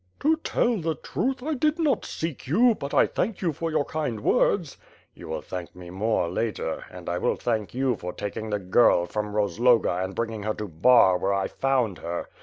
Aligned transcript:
"To 0.21 0.35
tell 0.37 0.77
the 0.77 0.95
truth, 0.95 1.43
I 1.43 1.53
did 1.53 1.77
not 1.77 2.05
seek 2.05 2.47
you, 2.47 2.73
but 2.73 2.91
I 2.91 3.05
thank 3.05 3.39
you 3.43 3.53
for 3.53 3.69
your 3.69 3.85
kind 3.85 4.19
words." 4.21 4.75
"You 5.13 5.27
will 5.27 5.43
thank 5.43 5.75
me 5.75 5.91
more, 5.91 6.27
later, 6.27 6.83
and 6.89 7.07
I 7.07 7.19
will 7.19 7.35
thank 7.35 7.75
you 7.75 7.95
for 7.95 8.11
taking 8.11 8.49
the 8.49 8.57
girl 8.57 9.05
from 9.05 9.31
Eozloga 9.31 10.03
and 10.03 10.15
bringing 10.15 10.41
her 10.41 10.55
to 10.55 10.67
Bar 10.67 11.19
where 11.19 11.35
I 11.35 11.47
found 11.47 11.99
her. 11.99 12.27